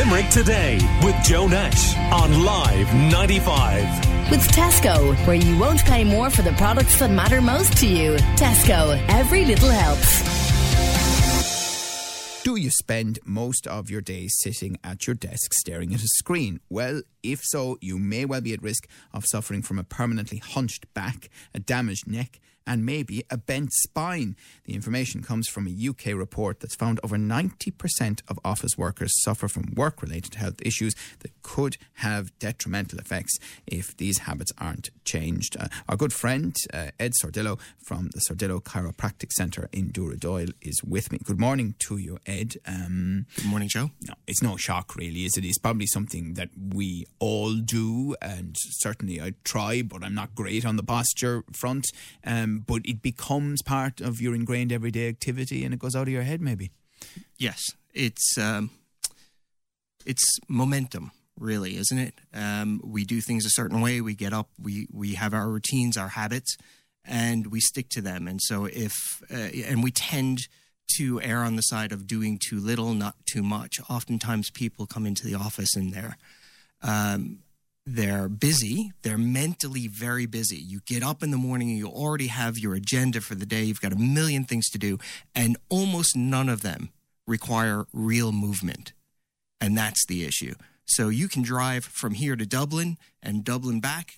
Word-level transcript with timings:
Limerick 0.00 0.30
Today 0.30 0.78
with 1.04 1.14
Joe 1.22 1.46
Nash 1.46 1.94
on 2.10 2.42
Live 2.42 2.94
95. 3.12 4.30
With 4.30 4.40
Tesco, 4.48 5.14
where 5.26 5.36
you 5.36 5.58
won't 5.58 5.84
pay 5.84 6.04
more 6.04 6.30
for 6.30 6.40
the 6.40 6.52
products 6.52 6.98
that 7.00 7.10
matter 7.10 7.42
most 7.42 7.76
to 7.78 7.86
you. 7.86 8.16
Tesco, 8.36 8.98
every 9.10 9.44
little 9.44 9.68
helps. 9.68 10.22
Do 12.44 12.56
you 12.56 12.70
spend 12.70 13.18
most 13.26 13.66
of 13.66 13.90
your 13.90 14.00
days 14.00 14.34
sitting 14.40 14.78
at 14.82 15.06
your 15.06 15.12
desk 15.12 15.52
staring 15.52 15.92
at 15.92 16.02
a 16.02 16.08
screen? 16.08 16.60
Well, 16.70 17.02
if 17.22 17.42
so, 17.42 17.76
you 17.82 17.98
may 17.98 18.24
well 18.24 18.40
be 18.40 18.54
at 18.54 18.62
risk 18.62 18.88
of 19.12 19.26
suffering 19.26 19.60
from 19.60 19.78
a 19.78 19.84
permanently 19.84 20.38
hunched 20.38 20.86
back, 20.94 21.28
a 21.52 21.60
damaged 21.60 22.06
neck, 22.06 22.40
and 22.66 22.84
maybe 22.84 23.24
a 23.30 23.36
bent 23.36 23.72
spine. 23.72 24.36
The 24.64 24.74
information 24.74 25.22
comes 25.22 25.48
from 25.48 25.66
a 25.66 25.88
UK 25.88 26.14
report 26.14 26.60
that's 26.60 26.74
found 26.74 27.00
over 27.02 27.16
90% 27.16 28.20
of 28.28 28.38
office 28.44 28.76
workers 28.76 29.12
suffer 29.22 29.48
from 29.48 29.72
work 29.74 30.02
related 30.02 30.34
health 30.34 30.60
issues 30.62 30.94
that 31.20 31.30
could 31.42 31.76
have 31.94 32.36
detrimental 32.38 32.98
effects 32.98 33.38
if 33.66 33.96
these 33.96 34.18
habits 34.18 34.52
aren't 34.58 34.90
changed. 35.04 35.56
Uh, 35.58 35.68
our 35.88 35.96
good 35.96 36.12
friend, 36.12 36.56
uh, 36.72 36.88
Ed 36.98 37.12
Sordillo 37.22 37.58
from 37.82 38.10
the 38.14 38.20
Sordillo 38.20 38.62
Chiropractic 38.62 39.32
Centre 39.32 39.68
in 39.72 39.90
Dooradoyle 39.90 40.52
is 40.60 40.82
with 40.84 41.10
me. 41.12 41.18
Good 41.24 41.40
morning 41.40 41.74
to 41.80 41.96
you, 41.96 42.18
Ed. 42.26 42.56
Um, 42.66 43.26
Good 43.36 43.46
morning, 43.46 43.68
Joe. 43.68 43.90
no, 44.02 44.14
it's 44.26 44.42
no 44.42 44.56
shock, 44.56 44.94
really, 44.96 45.24
is 45.24 45.36
it? 45.36 45.44
It's 45.44 45.58
probably 45.58 45.86
something 45.86 46.34
that 46.34 46.50
we 46.56 47.06
all 47.18 47.54
do, 47.56 48.14
and 48.22 48.54
certainly 48.56 49.20
I 49.20 49.32
try, 49.44 49.82
but 49.82 50.04
I'm 50.04 50.14
not 50.14 50.34
great 50.34 50.64
on 50.64 50.76
the 50.76 50.82
posture 50.82 51.42
front. 51.52 51.86
Um, 52.24 52.59
but 52.66 52.82
it 52.84 53.02
becomes 53.02 53.62
part 53.62 54.00
of 54.00 54.20
your 54.20 54.34
ingrained 54.34 54.72
everyday 54.72 55.08
activity, 55.08 55.64
and 55.64 55.74
it 55.74 55.80
goes 55.80 55.96
out 55.96 56.02
of 56.02 56.08
your 56.08 56.22
head, 56.22 56.40
maybe. 56.40 56.70
Yes, 57.38 57.60
it's 57.94 58.36
um, 58.38 58.70
it's 60.04 60.24
momentum, 60.48 61.12
really, 61.38 61.76
isn't 61.76 61.98
it? 61.98 62.14
Um, 62.34 62.80
we 62.84 63.04
do 63.04 63.20
things 63.20 63.44
a 63.46 63.50
certain 63.50 63.80
way. 63.80 64.00
We 64.00 64.14
get 64.14 64.32
up. 64.32 64.48
We 64.60 64.86
we 64.92 65.14
have 65.14 65.34
our 65.34 65.48
routines, 65.48 65.96
our 65.96 66.08
habits, 66.08 66.56
and 67.04 67.46
we 67.48 67.60
stick 67.60 67.88
to 67.90 68.00
them. 68.00 68.28
And 68.28 68.40
so, 68.42 68.66
if 68.66 68.94
uh, 69.32 69.48
and 69.66 69.82
we 69.82 69.90
tend 69.90 70.40
to 70.96 71.20
err 71.22 71.44
on 71.44 71.56
the 71.56 71.62
side 71.62 71.92
of 71.92 72.06
doing 72.06 72.38
too 72.38 72.58
little, 72.58 72.94
not 72.94 73.14
too 73.30 73.42
much. 73.42 73.80
Oftentimes, 73.88 74.50
people 74.50 74.86
come 74.86 75.06
into 75.06 75.26
the 75.26 75.34
office 75.34 75.74
and 75.76 75.92
they're 75.92 76.16
um, 76.82 77.38
they're 77.92 78.28
busy. 78.28 78.92
They're 79.02 79.18
mentally 79.18 79.88
very 79.88 80.26
busy. 80.26 80.56
You 80.56 80.80
get 80.86 81.02
up 81.02 81.22
in 81.22 81.32
the 81.32 81.36
morning 81.36 81.70
and 81.70 81.78
you 81.78 81.88
already 81.88 82.28
have 82.28 82.56
your 82.56 82.74
agenda 82.74 83.20
for 83.20 83.34
the 83.34 83.46
day. 83.46 83.64
You've 83.64 83.80
got 83.80 83.92
a 83.92 83.98
million 83.98 84.44
things 84.44 84.68
to 84.70 84.78
do, 84.78 84.98
and 85.34 85.56
almost 85.68 86.16
none 86.16 86.48
of 86.48 86.62
them 86.62 86.90
require 87.26 87.86
real 87.92 88.30
movement. 88.30 88.92
And 89.60 89.76
that's 89.76 90.06
the 90.06 90.24
issue. 90.24 90.54
So 90.84 91.08
you 91.08 91.28
can 91.28 91.42
drive 91.42 91.84
from 91.84 92.14
here 92.14 92.36
to 92.36 92.46
Dublin 92.46 92.96
and 93.22 93.44
Dublin 93.44 93.80
back, 93.80 94.14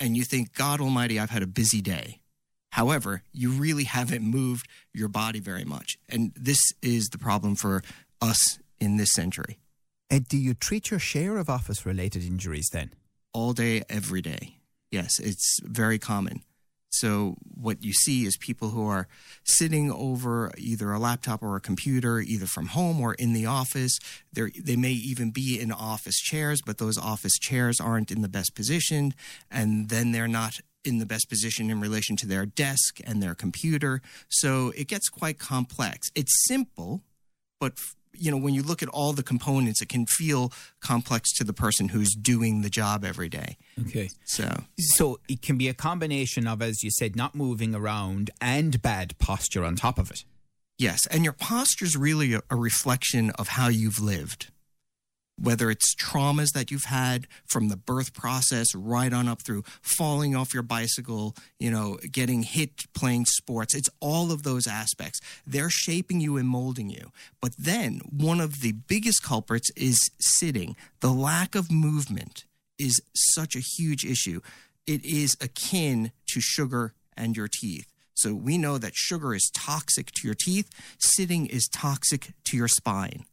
and 0.00 0.16
you 0.16 0.24
think, 0.24 0.54
God 0.54 0.80
Almighty, 0.80 1.20
I've 1.20 1.30
had 1.30 1.42
a 1.42 1.46
busy 1.46 1.80
day. 1.80 2.20
However, 2.70 3.22
you 3.32 3.50
really 3.52 3.84
haven't 3.84 4.22
moved 4.22 4.66
your 4.92 5.08
body 5.08 5.38
very 5.38 5.64
much. 5.64 5.98
And 6.08 6.32
this 6.34 6.60
is 6.80 7.08
the 7.08 7.18
problem 7.18 7.54
for 7.54 7.82
us 8.20 8.58
in 8.80 8.96
this 8.96 9.12
century. 9.12 9.58
Ed, 10.10 10.26
do 10.26 10.36
you 10.36 10.54
treat 10.54 10.90
your 10.90 11.00
share 11.00 11.36
of 11.36 11.48
office 11.48 11.86
related 11.86 12.24
injuries 12.24 12.68
then? 12.72 12.90
All 13.32 13.52
day, 13.52 13.82
every 13.88 14.22
day. 14.22 14.56
Yes, 14.90 15.18
it's 15.18 15.58
very 15.62 15.98
common. 15.98 16.42
So, 16.90 17.36
what 17.54 17.82
you 17.82 17.94
see 17.94 18.26
is 18.26 18.36
people 18.36 18.68
who 18.68 18.86
are 18.86 19.08
sitting 19.44 19.90
over 19.90 20.52
either 20.58 20.92
a 20.92 20.98
laptop 20.98 21.42
or 21.42 21.56
a 21.56 21.60
computer, 21.60 22.20
either 22.20 22.44
from 22.44 22.66
home 22.66 23.00
or 23.00 23.14
in 23.14 23.32
the 23.32 23.46
office. 23.46 23.98
They're, 24.30 24.50
they 24.62 24.76
may 24.76 24.90
even 24.90 25.30
be 25.30 25.58
in 25.58 25.72
office 25.72 26.20
chairs, 26.20 26.60
but 26.60 26.76
those 26.76 26.98
office 26.98 27.38
chairs 27.38 27.80
aren't 27.80 28.10
in 28.10 28.20
the 28.20 28.28
best 28.28 28.54
position. 28.54 29.14
And 29.50 29.88
then 29.88 30.12
they're 30.12 30.28
not 30.28 30.60
in 30.84 30.98
the 30.98 31.06
best 31.06 31.30
position 31.30 31.70
in 31.70 31.80
relation 31.80 32.14
to 32.16 32.26
their 32.26 32.44
desk 32.44 32.98
and 33.04 33.22
their 33.22 33.34
computer. 33.34 34.02
So, 34.28 34.74
it 34.76 34.86
gets 34.86 35.08
quite 35.08 35.38
complex. 35.38 36.10
It's 36.14 36.46
simple, 36.46 37.02
but 37.58 37.78
you 38.14 38.30
know 38.30 38.36
when 38.36 38.54
you 38.54 38.62
look 38.62 38.82
at 38.82 38.88
all 38.90 39.12
the 39.12 39.22
components 39.22 39.80
it 39.82 39.88
can 39.88 40.06
feel 40.06 40.52
complex 40.80 41.32
to 41.32 41.44
the 41.44 41.52
person 41.52 41.88
who's 41.88 42.14
doing 42.14 42.62
the 42.62 42.70
job 42.70 43.04
every 43.04 43.28
day 43.28 43.56
Okay. 43.80 44.10
so 44.24 44.62
So 44.78 45.18
it 45.28 45.42
can 45.42 45.56
be 45.58 45.68
a 45.68 45.74
combination 45.74 46.46
of, 46.46 46.60
as 46.62 46.82
you 46.82 46.90
said, 46.90 47.16
not 47.16 47.34
moving 47.34 47.74
around 47.74 48.30
and 48.40 48.80
bad 48.82 49.16
posture 49.18 49.64
on 49.64 49.76
top 49.76 49.98
of 49.98 50.10
it. 50.10 50.24
yes 50.78 51.06
and 51.08 51.24
your 51.24 51.32
posture 51.32 51.84
is 51.84 51.96
really 51.96 52.34
a, 52.34 52.42
a 52.50 52.56
reflection 52.56 53.30
of 53.38 53.48
how 53.48 53.68
you've 53.68 53.98
lived 54.00 54.50
whether 55.38 55.70
it's 55.70 55.94
traumas 55.94 56.52
that 56.54 56.70
you've 56.70 56.84
had 56.84 57.26
from 57.46 57.68
the 57.68 57.76
birth 57.76 58.12
process 58.12 58.66
right 58.74 59.12
on 59.12 59.28
up 59.28 59.42
through 59.42 59.64
falling 59.80 60.36
off 60.36 60.54
your 60.54 60.62
bicycle, 60.62 61.34
you 61.58 61.70
know, 61.70 61.98
getting 62.10 62.42
hit 62.42 62.84
playing 62.94 63.24
sports. 63.26 63.74
It's 63.74 63.88
all 64.00 64.30
of 64.30 64.42
those 64.42 64.66
aspects. 64.66 65.20
They're 65.46 65.70
shaping 65.70 66.20
you 66.20 66.36
and 66.36 66.48
molding 66.48 66.90
you. 66.90 67.10
But 67.40 67.52
then 67.58 68.00
one 68.10 68.40
of 68.40 68.60
the 68.60 68.72
biggest 68.72 69.22
culprits 69.22 69.70
is 69.76 69.98
sitting. 70.20 70.76
The 71.00 71.12
lack 71.12 71.54
of 71.54 71.72
movement 71.72 72.44
is 72.78 73.00
such 73.34 73.56
a 73.56 73.60
huge 73.60 74.04
issue. 74.04 74.40
It 74.86 75.04
is 75.04 75.36
akin 75.40 76.12
to 76.28 76.40
sugar 76.40 76.94
and 77.16 77.36
your 77.36 77.48
teeth. 77.48 77.86
So 78.14 78.34
we 78.34 78.58
know 78.58 78.78
that 78.78 78.94
sugar 78.94 79.34
is 79.34 79.50
toxic 79.54 80.10
to 80.12 80.28
your 80.28 80.36
teeth, 80.38 80.70
sitting 80.98 81.46
is 81.46 81.68
toxic 81.68 82.32
to 82.44 82.56
your 82.56 82.68
spine. 82.68 83.24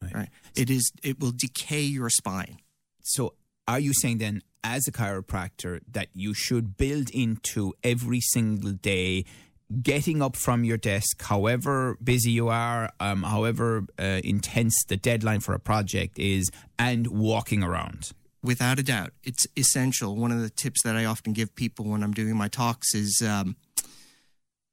Right. 0.00 0.28
It 0.54 0.70
is 0.70 0.90
it 1.02 1.20
will 1.20 1.32
decay 1.32 1.82
your 1.82 2.10
spine. 2.10 2.58
So, 3.02 3.34
are 3.66 3.80
you 3.80 3.92
saying 3.94 4.18
then, 4.18 4.42
as 4.64 4.86
a 4.86 4.92
chiropractor, 4.92 5.80
that 5.90 6.08
you 6.14 6.34
should 6.34 6.76
build 6.76 7.10
into 7.10 7.74
every 7.82 8.20
single 8.20 8.72
day 8.72 9.24
getting 9.82 10.22
up 10.22 10.34
from 10.34 10.64
your 10.64 10.78
desk, 10.78 11.22
however 11.22 11.98
busy 12.02 12.30
you 12.30 12.48
are, 12.48 12.90
um, 13.00 13.22
however 13.22 13.84
uh, 13.98 14.20
intense 14.24 14.74
the 14.88 14.96
deadline 14.96 15.40
for 15.40 15.54
a 15.54 15.58
project 15.58 16.18
is, 16.18 16.50
and 16.78 17.06
walking 17.08 17.62
around? 17.62 18.12
Without 18.42 18.78
a 18.78 18.82
doubt, 18.82 19.10
it's 19.24 19.46
essential. 19.56 20.16
One 20.16 20.32
of 20.32 20.40
the 20.40 20.48
tips 20.48 20.82
that 20.84 20.96
I 20.96 21.04
often 21.04 21.32
give 21.32 21.54
people 21.54 21.86
when 21.86 22.02
I'm 22.02 22.12
doing 22.12 22.36
my 22.36 22.48
talks 22.48 22.94
is 22.94 23.20
um, 23.26 23.56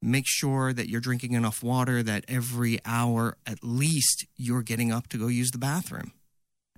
make 0.05 0.25
sure 0.27 0.71
that 0.71 0.89
you're 0.89 1.01
drinking 1.01 1.33
enough 1.33 1.63
water, 1.63 2.03
that 2.03 2.25
every 2.27 2.79
hour 2.85 3.38
at 3.45 3.63
least 3.63 4.25
you're 4.38 4.61
getting 4.61 4.91
up 4.91 5.07
to 5.07 5.17
go 5.17 5.27
use 5.27 5.51
the 5.51 5.57
bathroom 5.57 6.13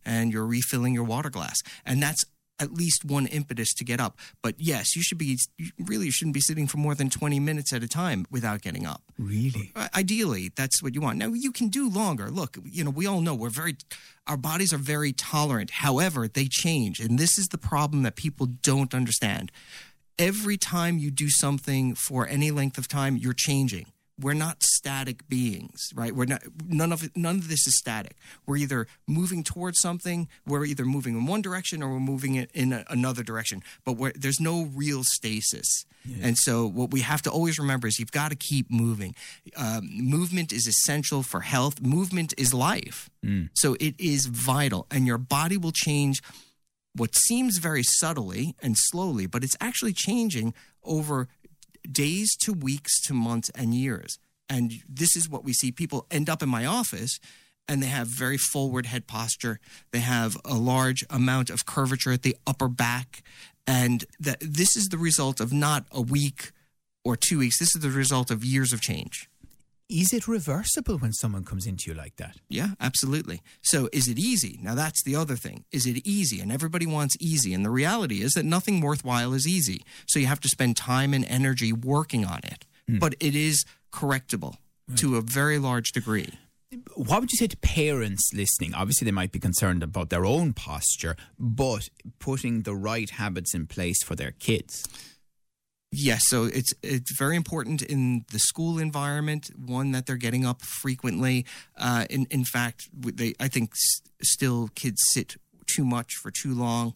and 0.05 0.31
you're 0.31 0.45
refilling 0.45 0.93
your 0.93 1.03
water 1.03 1.29
glass. 1.29 1.57
And 1.85 2.01
that's 2.01 2.23
at 2.59 2.73
least 2.73 3.05
one 3.05 3.27
impetus 3.27 3.73
to 3.75 3.83
get 3.83 3.99
up. 3.99 4.17
But 4.41 4.55
yes, 4.57 4.95
you 4.95 5.01
should 5.03 5.17
be, 5.17 5.37
you 5.57 5.69
really 5.77 6.09
shouldn't 6.09 6.33
be 6.33 6.41
sitting 6.41 6.67
for 6.67 6.77
more 6.77 6.95
than 6.95 7.09
20 7.09 7.39
minutes 7.39 7.71
at 7.71 7.83
a 7.83 7.87
time 7.87 8.25
without 8.31 8.61
getting 8.61 8.85
up. 8.85 9.03
Really? 9.17 9.73
Ideally, 9.95 10.51
that's 10.55 10.81
what 10.81 10.95
you 10.95 11.01
want. 11.01 11.19
Now, 11.19 11.33
you 11.33 11.51
can 11.51 11.67
do 11.67 11.89
longer. 11.89 12.29
Look, 12.29 12.57
you 12.63 12.83
know, 12.83 12.89
we 12.89 13.05
all 13.05 13.21
know 13.21 13.35
we're 13.35 13.49
very, 13.49 13.75
our 14.25 14.37
bodies 14.37 14.73
are 14.73 14.79
very 14.79 15.13
tolerant. 15.13 15.69
However, 15.69 16.27
they 16.27 16.47
change. 16.49 16.99
And 16.99 17.19
this 17.19 17.37
is 17.37 17.47
the 17.49 17.57
problem 17.59 18.03
that 18.03 18.15
people 18.15 18.47
don't 18.47 18.93
understand. 18.93 19.51
Every 20.19 20.57
time 20.57 20.97
you 20.97 21.11
do 21.11 21.29
something 21.29 21.93
for 21.93 22.27
any 22.27 22.49
length 22.51 22.77
of 22.77 22.87
time, 22.87 23.17
you're 23.17 23.33
changing. 23.33 23.87
We're 24.19 24.33
not 24.33 24.63
static 24.63 25.29
beings, 25.29 25.79
right? 25.93 26.11
We're 26.11 26.25
not, 26.25 26.41
none 26.67 26.91
of 26.91 27.03
it, 27.03 27.11
none 27.15 27.35
of 27.35 27.49
this 27.49 27.67
is 27.67 27.77
static. 27.77 28.15
We're 28.47 28.57
either 28.57 28.87
moving 29.05 29.43
towards 29.43 29.79
something, 29.79 30.27
we're 30.43 30.65
either 30.65 30.85
moving 30.85 31.15
in 31.15 31.27
one 31.27 31.43
direction 31.43 31.83
or 31.83 31.91
we're 31.91 31.99
moving 31.99 32.33
it 32.33 32.49
in 32.55 32.73
a, 32.73 32.83
another 32.89 33.21
direction. 33.21 33.61
But 33.85 33.93
we're, 33.93 34.13
there's 34.15 34.39
no 34.39 34.71
real 34.73 35.03
stasis. 35.03 35.85
And 36.21 36.37
so, 36.37 36.65
what 36.65 36.91
we 36.91 37.01
have 37.01 37.21
to 37.23 37.29
always 37.29 37.59
remember 37.59 37.85
is 37.85 37.99
you've 37.99 38.13
got 38.13 38.29
to 38.29 38.37
keep 38.37 38.71
moving. 38.71 39.13
Um, 39.57 39.89
movement 39.91 40.53
is 40.53 40.65
essential 40.65 41.21
for 41.21 41.41
health. 41.41 41.81
Movement 41.81 42.33
is 42.37 42.53
life. 42.53 43.09
So 43.55 43.75
it 43.81 43.93
is 43.99 44.27
vital, 44.27 44.87
and 44.89 45.05
your 45.05 45.17
body 45.17 45.57
will 45.57 45.73
change 45.73 46.21
what 46.97 47.15
seems 47.15 47.57
very 47.57 47.83
subtly 47.83 48.55
and 48.61 48.75
slowly, 48.77 49.25
but 49.25 49.43
it's 49.43 49.57
actually 49.61 49.93
changing 49.93 50.53
over 50.83 51.27
days 51.89 52.35
to 52.41 52.53
weeks 52.53 53.01
to 53.03 53.13
months 53.13 53.49
and 53.55 53.73
years. 53.73 54.19
And 54.49 54.73
this 54.87 55.15
is 55.15 55.29
what 55.29 55.43
we 55.43 55.53
see 55.53 55.71
people 55.71 56.05
end 56.11 56.29
up 56.29 56.41
in 56.41 56.49
my 56.49 56.65
office 56.65 57.19
and 57.67 57.83
they 57.83 57.87
have 57.87 58.07
very 58.07 58.37
forward 58.37 58.85
head 58.85 59.07
posture. 59.07 59.59
They 59.91 59.99
have 59.99 60.37
a 60.45 60.55
large 60.55 61.03
amount 61.09 61.49
of 61.49 61.65
curvature 61.65 62.13
at 62.13 62.23
the 62.23 62.37
upper 62.45 62.67
back. 62.67 63.23
And 63.65 64.05
that 64.19 64.39
this 64.39 64.77
is 64.77 64.87
the 64.87 64.97
result 64.97 65.41
of 65.41 65.51
not 65.51 65.85
a 65.91 66.01
week 66.01 66.51
or 67.03 67.17
two 67.17 67.39
weeks. 67.39 67.59
This 67.59 67.75
is 67.75 67.81
the 67.81 67.89
result 67.89 68.31
of 68.31 68.45
years 68.45 68.71
of 68.71 68.79
change. 68.79 69.29
Is 69.89 70.11
it 70.11 70.27
reversible 70.27 70.97
when 70.97 71.13
someone 71.13 71.45
comes 71.45 71.65
into 71.65 71.89
you 71.89 71.95
like 71.95 72.17
that? 72.17 72.35
Yeah, 72.49 72.71
absolutely. 72.81 73.41
So, 73.61 73.87
is 73.93 74.09
it 74.09 74.19
easy? 74.19 74.59
Now, 74.61 74.75
that's 74.75 75.01
the 75.03 75.15
other 75.15 75.37
thing. 75.37 75.63
Is 75.71 75.85
it 75.85 76.05
easy? 76.05 76.41
And 76.41 76.51
everybody 76.51 76.85
wants 76.85 77.15
easy. 77.21 77.53
And 77.53 77.63
the 77.63 77.69
reality 77.69 78.21
is 78.21 78.33
that 78.33 78.43
nothing 78.43 78.81
worthwhile 78.81 79.33
is 79.33 79.47
easy. 79.47 79.83
So, 80.05 80.19
you 80.19 80.25
have 80.25 80.41
to 80.41 80.49
spend 80.49 80.75
time 80.75 81.13
and 81.13 81.23
energy 81.25 81.71
working 81.71 82.25
on 82.25 82.39
it. 82.43 82.65
Hmm. 82.89 82.97
But 82.99 83.15
it 83.21 83.33
is 83.33 83.63
correctable 83.93 84.55
to 84.95 85.17
a 85.17 85.21
very 85.21 85.57
large 85.57 85.91
degree. 85.91 86.33
what 86.95 87.21
would 87.21 87.31
you 87.31 87.37
say 87.37 87.47
to 87.47 87.57
parents 87.57 88.29
listening? 88.33 88.73
Obviously, 88.73 89.05
they 89.05 89.11
might 89.11 89.31
be 89.31 89.39
concerned 89.39 89.83
about 89.83 90.09
their 90.09 90.25
own 90.25 90.51
posture, 90.53 91.15
but 91.39 91.89
putting 92.19 92.63
the 92.63 92.75
right 92.75 93.09
habits 93.11 93.53
in 93.53 93.67
place 93.67 94.03
for 94.03 94.15
their 94.15 94.31
kids. 94.31 94.83
Yes, 95.91 96.23
so 96.27 96.43
it's 96.45 96.73
it's 96.83 97.17
very 97.17 97.37
important 97.37 97.81
in 97.81 98.25
the 98.31 98.39
school 98.39 98.77
environment. 98.77 99.49
One 99.57 99.91
that 99.93 100.05
they're 100.05 100.17
getting 100.17 100.45
up 100.45 100.61
frequently. 100.61 101.45
Uh, 101.77 102.05
in 102.09 102.27
in 102.29 102.43
fact, 102.43 102.89
they 102.93 103.33
I 103.39 103.47
think 103.47 103.71
s- 103.71 104.01
still 104.21 104.69
kids 104.75 105.01
sit 105.11 105.37
too 105.65 105.85
much 105.85 106.13
for 106.21 106.29
too 106.29 106.53
long, 106.53 106.93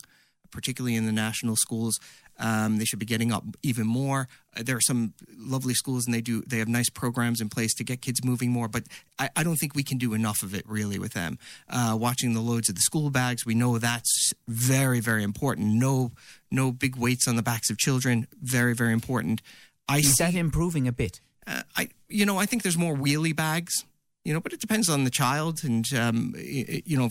particularly 0.52 0.96
in 0.98 1.06
the 1.06 1.14
national 1.14 1.56
schools. 1.56 1.98
Um, 2.40 2.78
they 2.78 2.86
should 2.86 3.00
be 3.00 3.06
getting 3.06 3.32
up 3.32 3.44
even 3.62 3.86
more. 3.86 4.28
Uh, 4.58 4.64
there 4.64 4.76
are 4.76 4.82
some 4.82 5.14
lovely 5.38 5.74
schools, 5.74 6.06
and 6.06 6.14
they 6.14 6.22
do 6.22 6.42
they 6.48 6.58
have 6.58 6.68
nice 6.68 6.90
programs 6.90 7.40
in 7.40 7.50
place 7.50 7.74
to 7.76 7.84
get 7.84 8.02
kids 8.02 8.24
moving 8.24 8.50
more. 8.50 8.68
But 8.68 8.84
I, 9.20 9.30
I 9.36 9.44
don't 9.44 9.58
think 9.58 9.76
we 9.76 9.84
can 9.84 9.98
do 9.98 10.14
enough 10.14 10.42
of 10.42 10.56
it 10.56 10.68
really 10.68 10.98
with 10.98 11.14
them. 11.14 11.38
Uh, 11.70 11.96
watching 12.00 12.34
the 12.34 12.42
loads 12.42 12.68
of 12.70 12.76
the 12.76 12.82
school 12.82 13.10
bags, 13.12 13.46
we 13.46 13.54
know 13.54 13.78
that's 13.78 14.34
very 14.48 15.00
very 15.00 15.24
important. 15.24 15.68
No 15.76 16.12
no 16.50 16.72
big 16.72 16.96
weights 16.96 17.28
on 17.28 17.36
the 17.36 17.44
backs 17.44 17.70
of 17.70 17.78
children. 17.78 18.28
Very 18.42 18.74
very 18.74 18.94
important. 18.94 19.42
I 19.88 20.00
Is 20.00 20.16
see, 20.16 20.24
that 20.24 20.34
improving 20.34 20.88
a 20.88 20.92
bit? 20.92 21.22
uh, 21.46 21.62
I 21.78 21.90
you 22.10 22.26
know 22.26 22.38
I 22.38 22.46
think 22.48 22.64
there's 22.64 22.78
more 22.78 22.96
wheelie 22.96 23.36
bags. 23.36 23.86
You 24.24 24.34
know, 24.34 24.40
but 24.40 24.54
it 24.54 24.62
depends 24.62 24.88
on 24.88 25.04
the 25.04 25.10
child, 25.10 25.64
and 25.64 25.84
um, 25.96 26.36
you 26.38 26.96
know, 26.96 27.10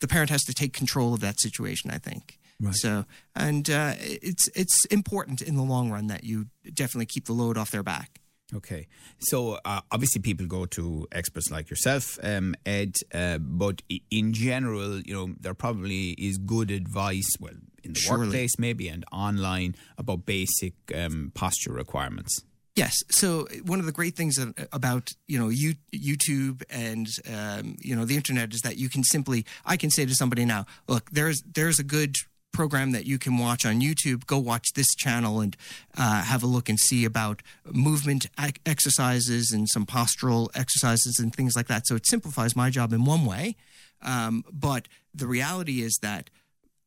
the 0.00 0.08
parent 0.08 0.28
has 0.30 0.42
to 0.44 0.52
take 0.52 0.72
control 0.72 1.14
of 1.14 1.20
that 1.20 1.38
situation. 1.40 1.90
I 1.90 1.98
think. 1.98 2.38
Right. 2.60 2.74
So, 2.74 3.04
and 3.34 3.68
uh, 3.68 3.94
it's 3.98 4.48
it's 4.54 4.84
important 4.86 5.42
in 5.42 5.56
the 5.56 5.62
long 5.62 5.90
run 5.90 6.06
that 6.06 6.24
you 6.24 6.46
definitely 6.72 7.06
keep 7.06 7.26
the 7.26 7.34
load 7.34 7.58
off 7.58 7.70
their 7.70 7.82
back. 7.82 8.20
Okay, 8.54 8.86
so 9.18 9.58
uh, 9.64 9.80
obviously 9.90 10.22
people 10.22 10.46
go 10.46 10.66
to 10.66 11.08
experts 11.10 11.50
like 11.50 11.68
yourself, 11.68 12.16
um, 12.22 12.54
Ed, 12.64 12.94
uh, 13.12 13.38
but 13.38 13.82
in 14.08 14.32
general, 14.32 15.00
you 15.00 15.12
know, 15.12 15.34
there 15.40 15.52
probably 15.52 16.10
is 16.10 16.38
good 16.38 16.70
advice, 16.70 17.26
well, 17.40 17.54
in 17.82 17.94
the 17.94 17.98
Surely. 17.98 18.26
workplace 18.26 18.56
maybe 18.56 18.88
and 18.88 19.04
online 19.10 19.74
about 19.98 20.26
basic 20.26 20.74
um, 20.94 21.32
posture 21.34 21.72
requirements. 21.72 22.42
Yes. 22.76 22.94
So 23.08 23.48
one 23.64 23.80
of 23.80 23.86
the 23.86 23.92
great 23.92 24.14
things 24.14 24.38
about 24.70 25.12
you 25.26 25.38
know 25.38 25.48
you, 25.48 25.74
YouTube 25.92 26.62
and 26.68 27.08
um, 27.34 27.76
you 27.80 27.96
know 27.96 28.04
the 28.04 28.16
internet 28.16 28.52
is 28.54 28.60
that 28.60 28.76
you 28.76 28.88
can 28.90 29.02
simply 29.02 29.46
I 29.64 29.76
can 29.76 29.90
say 29.90 30.04
to 30.04 30.14
somebody 30.14 30.44
now, 30.44 30.66
look, 30.86 31.10
there's 31.10 31.42
there's 31.52 31.78
a 31.78 31.84
good 31.84 32.14
program 32.56 32.92
that 32.92 33.04
you 33.04 33.18
can 33.18 33.36
watch 33.36 33.66
on 33.66 33.82
YouTube. 33.82 34.24
Go 34.26 34.38
watch 34.38 34.72
this 34.74 34.94
channel 34.94 35.40
and 35.40 35.54
uh, 35.96 36.22
have 36.22 36.42
a 36.42 36.46
look 36.46 36.70
and 36.70 36.78
see 36.78 37.04
about 37.04 37.42
movement 37.70 38.26
exercises 38.64 39.52
and 39.52 39.68
some 39.68 39.84
postural 39.84 40.48
exercises 40.54 41.18
and 41.20 41.34
things 41.34 41.54
like 41.54 41.66
that. 41.66 41.86
So 41.86 41.96
it 41.96 42.06
simplifies 42.06 42.56
my 42.56 42.70
job 42.70 42.94
in 42.94 43.04
one 43.04 43.26
way, 43.26 43.56
um, 44.00 44.42
but 44.50 44.88
the 45.14 45.26
reality 45.26 45.82
is 45.82 45.98
that 46.00 46.30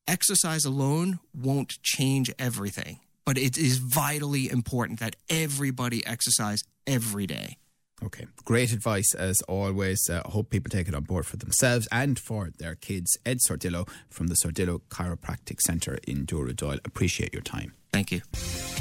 exercise 0.08 0.66
alone 0.66 1.20
won't 1.36 1.82
change 1.84 2.32
everything, 2.40 3.00
but 3.24 3.38
it 3.38 3.56
is 3.56 3.78
vitally 3.78 4.50
important 4.50 5.00
that 5.00 5.16
everybody 5.30 6.04
exercise 6.06 6.64
every 6.88 7.28
day. 7.28 7.58
Okay, 8.04 8.28
great 8.46 8.72
advice 8.72 9.14
as 9.14 9.42
always. 9.42 10.10
Uh, 10.10 10.22
hope 10.26 10.50
people 10.50 10.70
take 10.70 10.88
it 10.88 10.96
on 10.96 11.04
board 11.04 11.26
for 11.26 11.38
themselves 11.38 11.88
and 11.92 12.18
for 12.18 12.50
their 12.58 12.76
kids. 12.76 13.18
Ed 13.26 13.40
Sordillo 13.48 13.88
from 14.10 14.28
the 14.28 14.36
Sordillo 14.36 14.82
Chiropractic 14.90 15.60
Centre 15.62 16.00
in 16.08 16.26
Dooradoyle. 16.26 16.80
Appreciate 16.86 17.34
your 17.34 17.42
time. 17.42 17.74
Thank 17.92 18.12
you. 18.12 18.22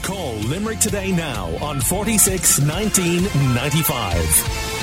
Call 0.02 0.34
Limerick 0.34 0.80
today 0.80 1.12
now 1.12 1.46
on 1.64 1.80
46 1.80 2.60
19 2.60 3.22
95. 3.54 4.77